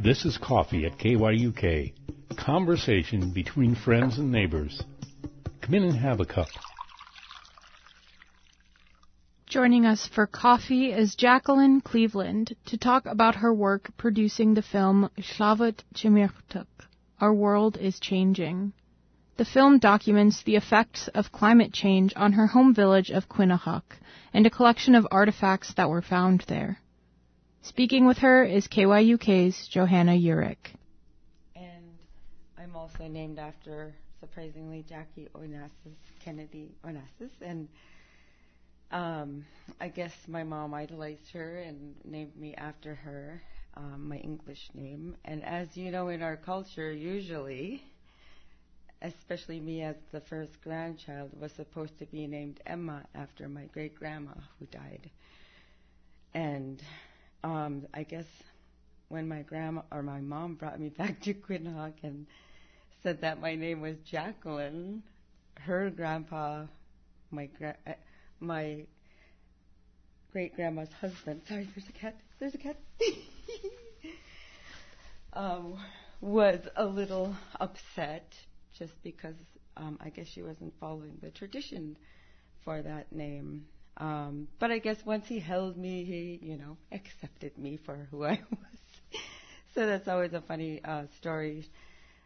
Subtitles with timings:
[0.00, 1.92] This is Coffee at KYUK.
[2.36, 4.82] Conversation between friends and neighbors.
[5.60, 6.48] Come in and have a cup.
[9.46, 15.10] Joining us for coffee is Jacqueline Cleveland to talk about her work producing the film
[15.18, 16.66] Ellavut Cimirtuq,
[17.20, 18.72] Our World is Changing.
[19.36, 23.98] The film documents the effects of climate change on her home village of Quinhagak
[24.32, 26.78] and a collection of artifacts that were found there.
[27.64, 30.74] Speaking with her is KYUK's Johanna Eurich.
[31.54, 31.96] And
[32.58, 37.30] I'm also named after, surprisingly, Jackie Onassis, Kennedy Onassis.
[37.40, 37.68] And
[38.90, 39.44] um,
[39.80, 43.40] I guess my mom idolized her and named me after her,
[43.76, 45.14] um, my English name.
[45.24, 47.80] And as you know, in our culture, usually,
[49.02, 53.94] especially me as the first grandchild, was supposed to be named Emma after my great
[53.94, 55.08] grandma who died.
[56.34, 56.82] And
[57.44, 58.26] um, I guess
[59.08, 62.26] when my grandma or my mom brought me back to Quinhagak and
[63.02, 65.02] said that my name was Jacqueline,
[65.60, 66.64] her grandpa,
[67.30, 67.92] my gra- uh,
[68.40, 68.84] my
[70.32, 71.42] great grandma's husband.
[71.46, 72.16] Sorry, there's a cat.
[72.38, 72.76] There's a cat.
[75.32, 75.78] um,
[76.20, 78.34] was a little upset
[78.72, 79.34] just because
[79.76, 81.96] um, I guess she wasn't following the tradition
[82.64, 83.66] for that name.
[83.98, 88.24] Um, but I guess once he held me, he, you know, accepted me for who
[88.24, 89.20] I was.
[89.74, 91.66] so that's always a funny uh, story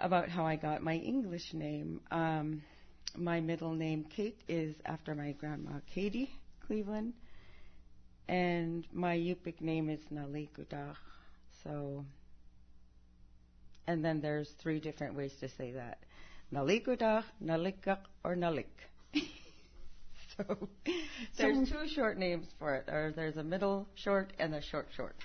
[0.00, 2.00] about how I got my English name.
[2.10, 2.62] Um,
[3.16, 6.30] my middle name, Kate, is after my grandma, Katie
[6.66, 7.14] Cleveland.
[8.28, 10.96] And my Yupik name is Nalikudach.
[11.62, 12.06] So,
[13.86, 15.98] and then there's three different ways to say that.
[16.52, 18.88] Nalikudach, Nalikak, or Nalik.
[20.48, 20.68] so
[21.38, 22.88] there's two short names for it.
[22.88, 25.16] Or there's a middle short and a short short.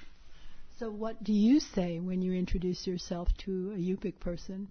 [0.79, 4.67] So what do you say when you introduce yourself to a Yupik person?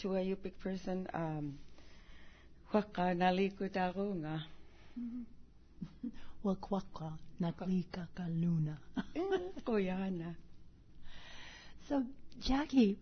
[0.00, 1.58] To a Yupik person, um,
[2.72, 4.42] Waka nalikudarunga.
[6.44, 8.76] Wakwakwa naklika kaluna.
[9.66, 10.34] Koyana.
[11.88, 12.02] So,
[12.40, 12.98] Jackie,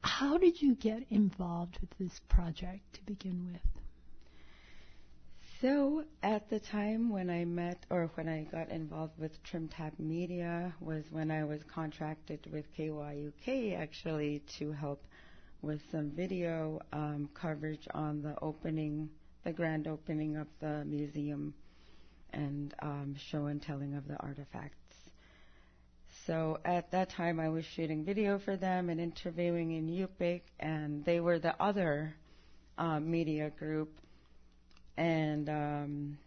[0.00, 3.73] how did you get involved with this project to begin with?
[5.64, 10.74] So, at the time when I met or when I got involved with TrimTap Media
[10.78, 15.02] was when I was contracted with KYUK actually to help
[15.62, 19.08] with some video um, coverage on the opening,
[19.44, 21.54] the grand opening of the museum
[22.34, 24.96] and um, show and telling of the artifacts.
[26.26, 31.02] So at that time, I was shooting video for them and interviewing in Yupik, and
[31.06, 32.16] they were the other
[32.76, 33.98] uh, media group.
[34.96, 36.18] And um,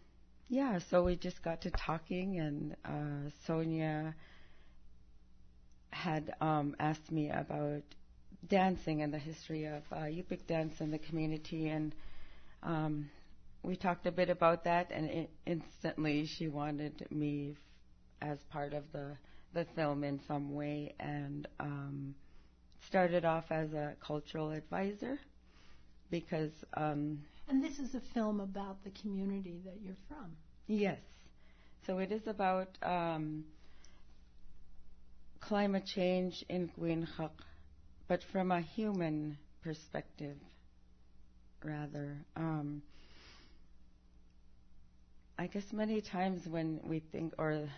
[0.48, 4.14] yeah, so we just got to talking, and uh, Sonia
[5.90, 7.82] had um, asked me about
[8.48, 11.94] dancing and the history of uh, Yupik dance in the community, and
[12.62, 13.10] um,
[13.62, 17.52] we talked a bit about that, and it, instantly she wanted me
[18.22, 19.16] f- as part of the
[19.54, 22.14] the film in some way, and um,
[22.86, 25.18] started off as a cultural advisor
[26.10, 26.52] because.
[26.74, 30.36] Um, and this is a film about the community that you're from.
[30.66, 30.98] Yes,
[31.86, 33.44] so it is about um,
[35.40, 37.30] climate change in Quinhagak,
[38.06, 40.36] but from a human perspective,
[41.64, 42.16] rather.
[42.36, 42.82] Um,
[45.38, 47.68] I guess many times when we think, or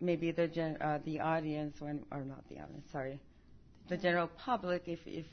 [0.00, 3.20] maybe the gen, uh, the audience, when or not the audience, sorry,
[3.88, 5.26] the general public, if if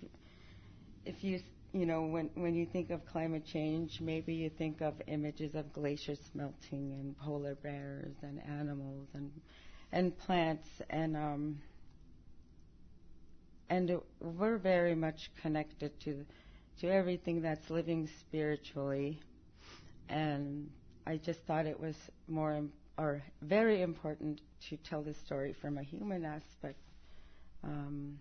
[1.05, 1.39] if you
[1.73, 5.71] you know when when you think of climate change, maybe you think of images of
[5.71, 9.31] glaciers melting and polar bears and animals and
[9.91, 11.59] and plants and um,
[13.69, 16.25] and we're very much connected to
[16.79, 19.19] to everything that's living spiritually.
[20.09, 20.69] And
[21.07, 21.95] I just thought it was
[22.27, 22.63] more
[22.97, 26.79] or very important to tell the story from a human aspect.
[27.63, 28.19] Um,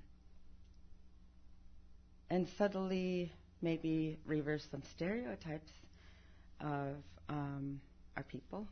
[2.31, 3.33] and subtly
[3.63, 5.71] maybe reverse some stereotypes
[6.61, 6.97] of
[7.29, 7.81] um,
[8.17, 8.67] our people.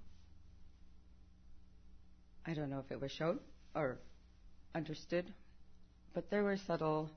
[2.47, 3.41] I don't know if it was shown
[3.75, 3.99] or
[4.75, 5.33] understood,
[6.15, 7.11] but there were subtle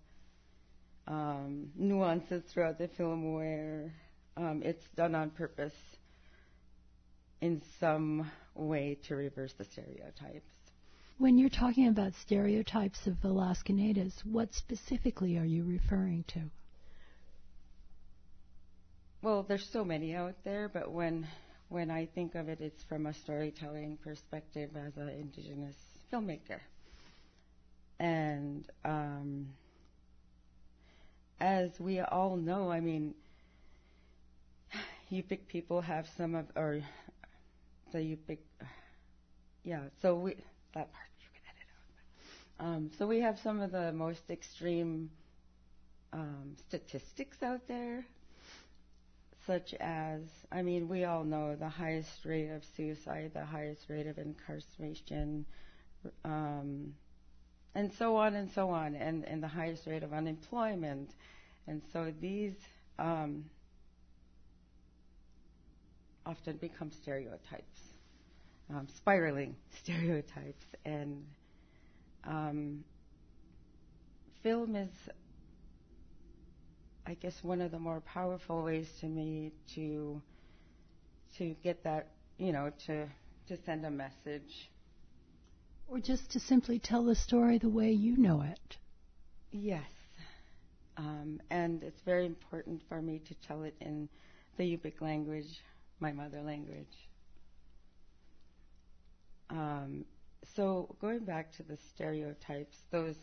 [1.07, 3.93] um, nuances throughout the film where
[4.37, 5.73] um, it's done on purpose
[7.41, 10.51] in some way to reverse the stereotypes.
[11.17, 16.41] When you're talking about stereotypes of Alaska natives, what specifically are you referring to?
[19.23, 21.27] Well, there's so many out there, but when
[21.69, 25.75] when I think of it, it's from a storytelling perspective as an indigenous
[26.11, 26.59] filmmaker.
[27.99, 29.47] And um,
[31.39, 33.13] as we all know, I mean,
[35.11, 36.81] Yupik people have some of, or
[37.93, 38.39] the Yupik,
[39.63, 40.31] yeah, so we,
[40.73, 41.69] that part you can edit
[42.59, 42.65] out.
[42.65, 45.09] Um, so we have some of the most extreme
[46.11, 48.05] um, statistics out there,
[49.45, 50.21] such as,
[50.51, 55.45] I mean, we all know the highest rate of suicide, the highest rate of incarceration,
[56.23, 56.93] um,
[57.73, 61.11] and so on and so on, and, and the highest rate of unemployment.
[61.67, 62.53] And so these
[62.99, 63.45] um,
[66.25, 67.81] often become stereotypes,
[68.69, 70.65] um, spiraling stereotypes.
[70.85, 71.25] And
[72.25, 72.83] um,
[74.43, 74.89] film is,
[77.11, 80.21] I guess, one of the more powerful ways to me to
[81.37, 83.05] to get that, you know, to
[83.49, 84.69] to send a message.
[85.89, 88.77] Or just to simply tell the story the way you know it.
[89.51, 89.91] Yes.
[90.95, 94.07] Um, and it's very important for me to tell it in
[94.55, 95.59] the Yupik language,
[95.99, 97.09] my mother language.
[99.49, 100.05] Um,
[100.55, 103.17] so going back to the stereotypes, those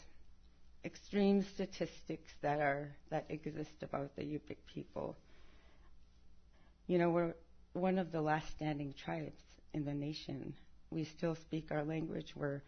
[0.84, 5.16] extreme statistics that are that exist about the Yupik people.
[6.86, 7.34] You know, we're
[7.72, 9.42] one of the last standing tribes
[9.75, 10.54] in the nation.
[10.90, 12.32] We still speak our language.
[12.34, 12.62] We're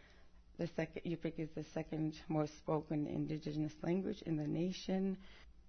[0.58, 5.16] the second Yupik is the second most spoken indigenous language in the nation.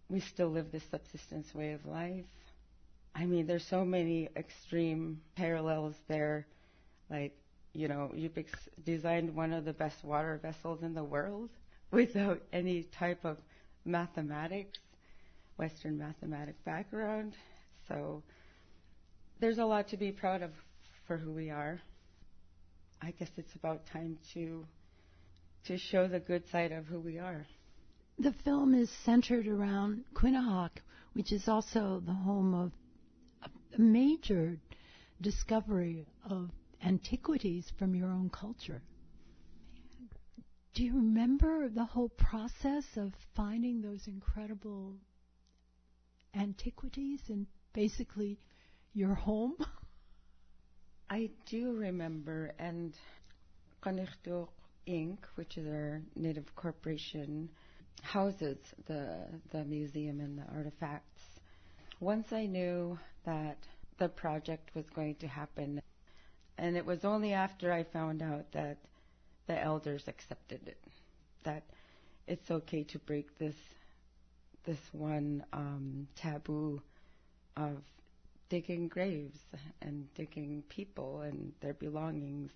[0.09, 2.25] We still live this subsistence way of life.
[3.15, 6.47] I mean, there's so many extreme parallels there.
[7.09, 7.37] Like,
[7.73, 8.51] you know, Yupiks
[8.83, 11.49] designed one of the best water vessels in the world
[11.91, 13.37] without any type of
[13.85, 14.79] mathematics,
[15.57, 17.35] Western mathematic background.
[17.87, 18.23] So
[19.39, 20.51] there's a lot to be proud of
[21.07, 21.79] for who we are.
[23.01, 24.65] I guess it's about time to
[25.65, 27.45] to show the good side of who we are.
[28.17, 30.81] The film is centered around Quinhagak,
[31.13, 32.71] which is also the home of
[33.43, 34.57] a major
[35.21, 36.49] discovery of
[36.83, 38.81] antiquities from your own culture.
[40.73, 44.95] Do you remember the whole process of finding those incredible
[46.33, 48.39] antiquities in basically
[48.93, 49.57] your home?
[51.09, 52.93] I do remember, and
[53.83, 54.47] Qanirtuuq
[54.87, 57.49] Inc., which is our native corporation,
[58.01, 58.57] houses
[58.87, 61.21] the the museum and the artifacts.
[61.99, 63.57] Once I knew that
[63.99, 65.81] the project was going to happen,
[66.57, 68.77] and it was only after I found out that
[69.47, 70.83] the elders accepted it,
[71.43, 71.63] that
[72.27, 73.55] it's okay to break this
[74.63, 76.81] this one um, taboo
[77.57, 77.81] of
[78.49, 79.39] digging graves
[79.81, 82.51] and digging people and their belongings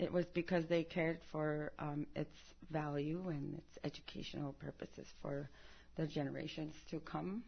[0.00, 2.34] it was because they cared for um, its
[2.70, 5.50] value and its educational purposes for
[5.96, 7.42] the generations to come.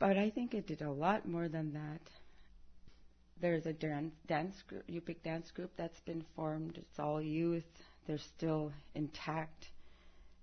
[0.00, 2.00] But I think it did a lot more than that.
[3.40, 6.76] There's a dance, group, Yupik dance group that's been formed.
[6.76, 7.64] It's all youth.
[8.06, 9.68] They're still intact.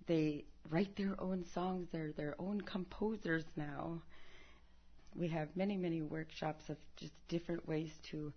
[0.08, 1.88] They write their own songs.
[1.92, 4.02] They're their own composers now.
[5.16, 8.32] We have many, many workshops of just different ways to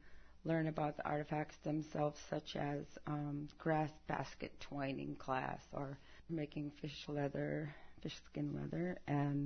[0.45, 5.99] learn about the artifacts themselves, such as um, grass basket twining class or
[6.31, 9.38] making fish leather, fish skin leather, and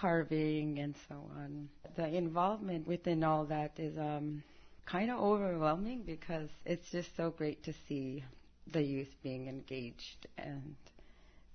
[0.00, 1.68] carving and so on.
[1.96, 4.42] The involvement within all that is um,
[4.84, 8.24] kind of overwhelming because it's just so great to see
[8.72, 10.74] the youth being engaged and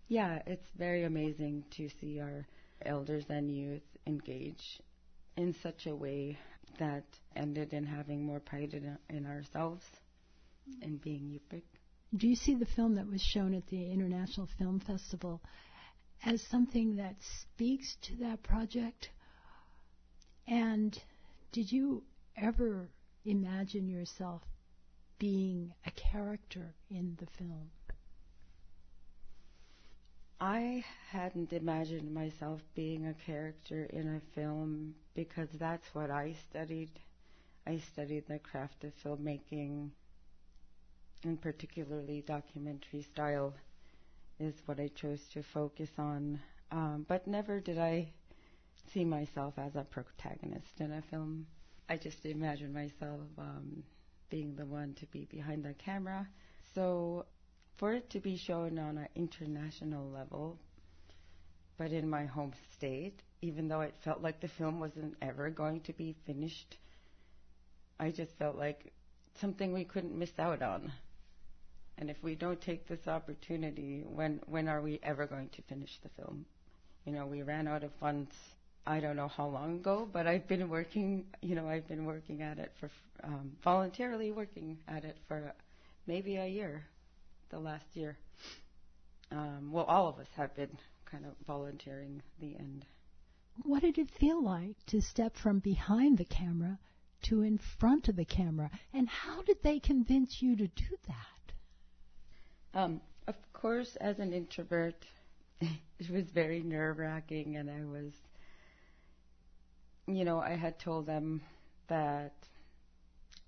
[0.07, 2.45] yeah, it's very amazing to see our
[2.85, 4.81] elders and youth engage
[5.37, 6.37] in such a way
[6.79, 7.05] that
[7.35, 9.85] ended in having more pride in, in ourselves
[10.81, 11.63] and being Yupik.
[12.13, 15.41] Do you see the film that was shown at the International Film Festival
[16.25, 19.09] as something that speaks to that project?
[20.47, 20.97] And
[21.51, 22.03] did you
[22.37, 22.89] ever
[23.25, 24.41] imagine yourself
[25.19, 27.69] being a character in the film?
[30.39, 36.89] I hadn't imagined myself being a character in a film because that's what I studied.
[37.67, 39.91] I studied the craft of filmmaking,
[41.23, 43.53] and particularly documentary style
[44.41, 46.39] is what I chose to focus on.
[46.71, 48.11] Um, but never did I
[48.93, 51.45] see myself as a protagonist in a film.
[51.89, 53.83] I just imagined myself um,
[54.29, 56.27] being the one to be behind the camera.
[56.73, 57.25] So
[57.77, 60.57] for it to be shown on an international level,
[61.77, 65.81] but in my home state, even though it felt like the film wasn't ever going
[65.81, 66.77] to be finished,
[67.99, 68.93] I just felt like
[69.39, 70.91] something we couldn't miss out on.
[72.01, 75.99] And if we don't take this opportunity, when when are we ever going to finish
[76.01, 76.47] the film?
[77.05, 78.31] You know, we ran out of funds.
[78.87, 81.25] I don't know how long ago, but I've been working.
[81.43, 82.89] You know, I've been working at it for
[83.23, 85.53] um, voluntarily working at it for
[86.07, 86.83] maybe a year,
[87.51, 88.17] the last year.
[89.31, 92.83] Um, well, all of us have been kind of volunteering the end.
[93.61, 96.79] What did it feel like to step from behind the camera
[97.25, 98.71] to in front of the camera?
[98.91, 101.40] And how did they convince you to do that?
[102.73, 105.05] Um, of course, as an introvert,
[105.61, 108.13] it was very nerve wracking, and I was,
[110.07, 111.41] you know, I had told them
[111.87, 112.33] that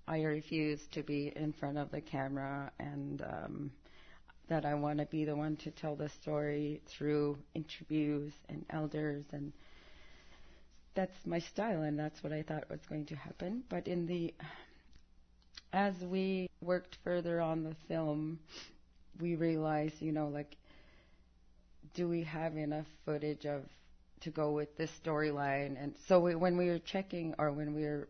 [0.06, 3.72] I refuse to be in front of the camera and um,
[4.48, 9.24] that I want to be the one to tell the story through interviews and elders
[9.32, 9.52] and
[10.94, 13.64] that's my style and that's what I thought was going to happen.
[13.68, 14.34] But in the
[15.72, 18.38] as we worked further on the film,
[19.20, 20.56] we realized, you know, like
[21.94, 23.62] do we have enough footage of
[24.20, 25.82] to go with this storyline?
[25.82, 28.08] And so we, when we were checking or when we were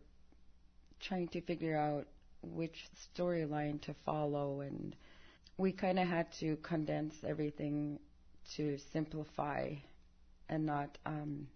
[0.99, 2.07] trying to figure out
[2.41, 4.95] which storyline to follow and
[5.57, 7.99] we kind of had to condense everything
[8.55, 9.73] to simplify
[10.49, 11.47] and not um,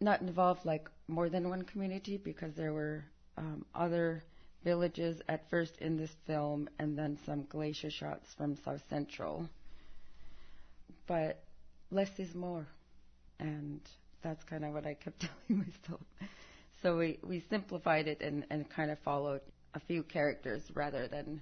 [0.00, 3.04] not involve like more than one community because there were
[3.36, 4.22] um, other
[4.64, 9.48] villages at first in this film and then some glacier shots from South Central.
[11.06, 11.42] But
[11.90, 12.66] less is more,
[13.38, 13.80] and
[14.22, 16.00] that's kind of what I kept telling myself.
[16.82, 19.40] So we, we simplified it and, and kind of followed
[19.74, 21.40] a few characters rather than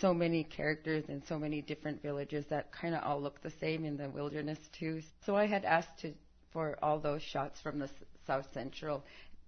[0.00, 3.84] so many characters in so many different villages that kind of all look the same
[3.84, 5.00] in the wilderness too.
[5.24, 6.12] So I had asked to,
[6.52, 7.90] for all those shots from the s-
[8.26, 9.04] South Central.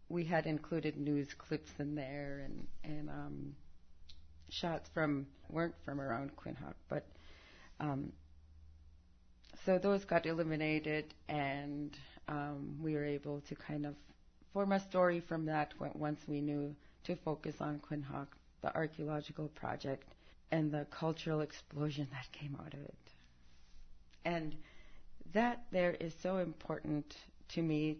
[0.09, 3.55] We had included news clips in there and and um,
[4.49, 7.07] shots from weren't from around Quinhagak, but
[7.81, 8.13] um,
[9.65, 11.97] so those got eliminated, and
[12.29, 13.95] um, we were able to kind of
[14.53, 16.75] form a story from that once we knew
[17.05, 18.29] to focus on Quinhagak,
[18.63, 20.15] the archaeological project,
[20.51, 23.13] and the cultural explosion that came out of it.
[24.25, 24.57] And
[25.33, 27.17] that there is so important
[27.51, 27.99] to me.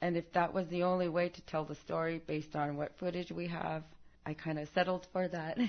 [0.00, 3.32] And if that was the only way to tell the story based on what footage
[3.32, 3.82] we have,
[4.24, 5.58] I kind of settled for that.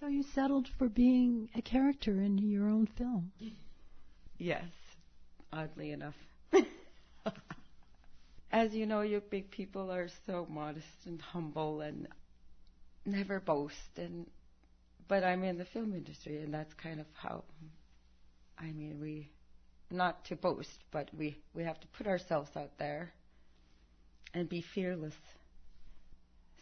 [0.00, 3.32] So you settled for being a character in your own film.
[4.36, 4.66] yes,
[5.50, 6.16] oddly enough.
[8.52, 12.06] As you know, Yupik people are so modest and humble and
[13.06, 14.26] never boast and
[15.08, 17.44] but I'm in the film industry and that's kind of how
[18.58, 19.30] I mean we
[19.90, 23.12] not to boast, but we, we have to put ourselves out there
[24.34, 25.16] and be fearless.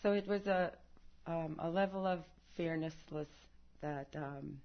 [0.02, 0.73] So it was a
[1.26, 2.21] um, a level of
[2.57, 3.29] fearlessness
[3.81, 4.59] that um,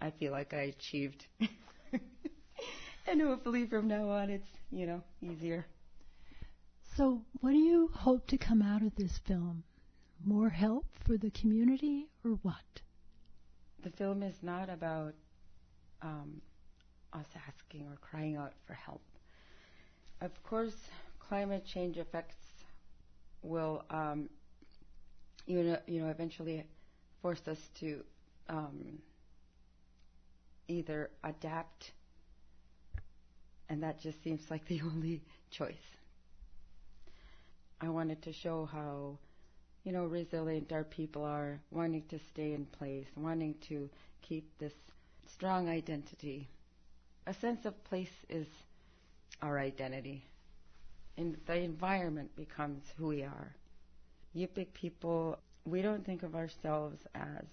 [0.00, 1.26] I feel like I achieved.
[3.06, 5.66] and hopefully from now on it's, you know, easier.
[6.96, 9.62] So, what do you hope to come out of this film?
[10.24, 12.82] More help for the community or what?
[13.82, 15.14] The film is not about
[16.02, 16.40] um,
[17.12, 19.02] us asking or crying out for help.
[20.20, 20.76] Of course,
[21.28, 22.36] climate change effects
[23.42, 24.28] will, um,
[25.46, 26.64] you know, you know, eventually
[27.22, 28.02] force us to
[28.48, 28.98] um,
[30.68, 31.92] either adapt,
[33.68, 35.96] and that just seems like the only choice.
[37.80, 39.18] I wanted to show how,
[39.84, 43.88] you know, resilient our people are, wanting to stay in place, wanting to
[44.22, 44.72] keep this
[45.26, 46.48] strong identity
[47.28, 48.46] a sense of place is
[49.42, 50.24] our identity.
[51.18, 53.54] And the environment becomes who we are.
[54.36, 57.44] Yupik people, we don't think of ourselves as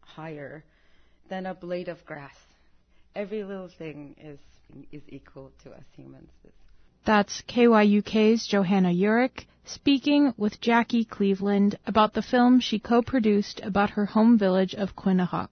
[0.00, 0.64] higher
[1.28, 2.34] than a blade of grass.
[3.14, 4.38] Every little thing is
[4.90, 6.30] is equal to us humans.
[7.04, 14.06] That's KYUK's Johanna Eurich speaking with Jackie Cleveland about the film she co-produced about her
[14.06, 15.48] home village of Quinhagak.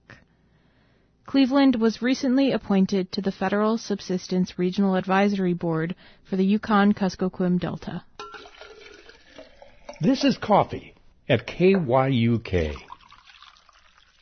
[1.29, 5.93] Cleveland was recently appointed to the Federal Subsistence Regional Advisory Board
[6.27, 8.01] for the Yukon Kuskokwim Delta.
[10.01, 10.95] This is Coffee
[11.29, 12.88] at KYUK.